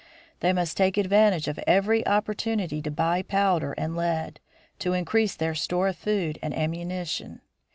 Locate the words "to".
2.81-2.89, 4.79-4.93